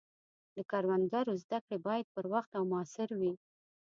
[0.55, 3.33] د کروندګرو زده کړې باید پر وخت او موثر وي.